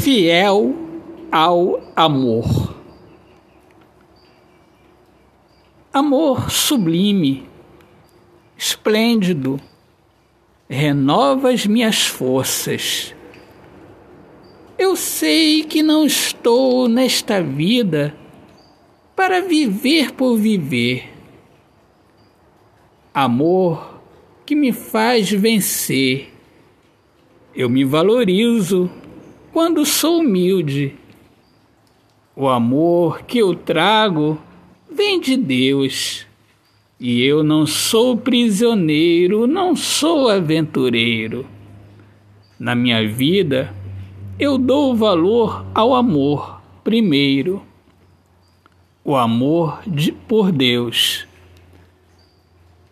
fiel 0.00 0.74
ao 1.30 1.80
amor. 1.94 2.74
Amor 5.92 6.50
sublime, 6.50 7.46
esplêndido, 8.56 9.60
renova 10.68 11.50
as 11.50 11.66
minhas 11.66 12.06
forças. 12.06 13.14
Eu 14.78 14.96
sei 14.96 15.64
que 15.64 15.82
não 15.82 16.06
estou 16.06 16.88
nesta 16.88 17.42
vida 17.42 18.14
para 19.14 19.42
viver 19.42 20.12
por 20.12 20.38
viver. 20.38 21.10
Amor 23.12 24.00
que 24.46 24.54
me 24.54 24.72
faz 24.72 25.30
vencer. 25.30 26.32
Eu 27.54 27.68
me 27.68 27.84
valorizo 27.84 28.90
quando 29.52 29.84
sou 29.84 30.20
humilde. 30.20 30.94
O 32.34 32.48
amor 32.48 33.22
que 33.22 33.38
eu 33.38 33.54
trago 33.54 34.38
vem 34.90 35.20
de 35.20 35.36
Deus. 35.36 36.26
E 36.98 37.22
eu 37.22 37.42
não 37.42 37.66
sou 37.66 38.16
prisioneiro, 38.16 39.46
não 39.46 39.74
sou 39.74 40.28
aventureiro. 40.28 41.46
Na 42.58 42.74
minha 42.74 43.06
vida, 43.08 43.74
eu 44.38 44.58
dou 44.58 44.94
valor 44.94 45.64
ao 45.74 45.94
amor 45.94 46.60
primeiro. 46.84 47.62
O 49.02 49.16
amor 49.16 49.80
de, 49.86 50.12
por 50.12 50.52
Deus. 50.52 51.26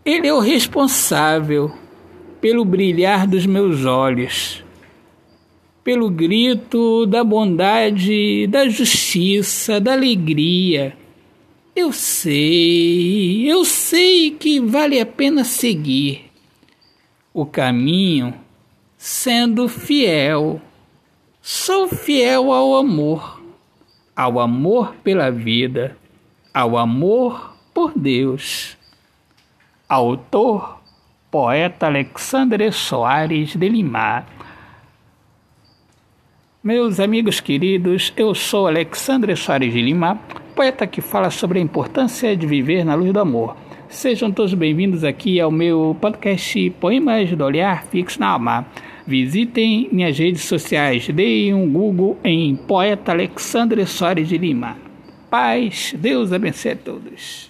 Ele 0.04 0.26
é 0.26 0.32
o 0.32 0.40
responsável 0.40 1.70
pelo 2.40 2.64
brilhar 2.64 3.26
dos 3.26 3.44
meus 3.44 3.84
olhos 3.84 4.64
pelo 5.88 6.10
grito 6.10 7.06
da 7.06 7.24
bondade, 7.24 8.46
da 8.48 8.68
justiça, 8.68 9.80
da 9.80 9.94
alegria. 9.94 10.94
Eu 11.74 11.94
sei, 11.94 13.50
eu 13.50 13.64
sei 13.64 14.32
que 14.32 14.60
vale 14.60 15.00
a 15.00 15.06
pena 15.06 15.44
seguir 15.44 16.30
o 17.32 17.46
caminho 17.46 18.34
sendo 18.98 19.66
fiel. 19.66 20.60
Sou 21.40 21.88
fiel 21.88 22.52
ao 22.52 22.76
amor, 22.76 23.42
ao 24.14 24.40
amor 24.40 24.94
pela 25.02 25.30
vida, 25.30 25.96
ao 26.52 26.76
amor 26.76 27.56
por 27.72 27.98
Deus. 27.98 28.76
Autor, 29.88 30.82
poeta 31.30 31.86
Alexandre 31.86 32.70
Soares 32.72 33.56
de 33.56 33.68
Lima. 33.70 34.26
Meus 36.68 37.00
amigos 37.00 37.40
queridos, 37.40 38.12
eu 38.14 38.34
sou 38.34 38.66
Alexandre 38.66 39.34
Soares 39.34 39.72
de 39.72 39.80
Lima, 39.80 40.20
poeta 40.54 40.86
que 40.86 41.00
fala 41.00 41.30
sobre 41.30 41.58
a 41.58 41.62
importância 41.62 42.36
de 42.36 42.46
viver 42.46 42.84
na 42.84 42.94
luz 42.94 43.10
do 43.10 43.20
amor. 43.20 43.56
Sejam 43.88 44.30
todos 44.30 44.52
bem-vindos 44.52 45.02
aqui 45.02 45.40
ao 45.40 45.50
meu 45.50 45.96
podcast 45.98 46.68
Poemas 46.78 47.30
do 47.30 47.42
Olhar 47.42 47.84
Fixo 47.84 48.20
na 48.20 48.28
Alma. 48.28 48.66
Visitem 49.06 49.88
minhas 49.90 50.18
redes 50.18 50.42
sociais, 50.42 51.08
deem 51.08 51.54
um 51.54 51.72
Google 51.72 52.18
em 52.22 52.54
Poeta 52.54 53.12
Alexandre 53.12 53.86
Soares 53.86 54.28
de 54.28 54.36
Lima. 54.36 54.76
Paz, 55.30 55.94
Deus 55.96 56.34
abençoe 56.34 56.72
a 56.72 56.76
todos. 56.76 57.48